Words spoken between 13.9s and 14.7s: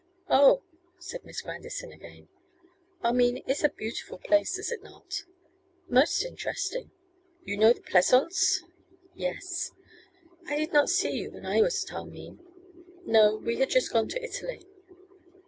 gone to Italy.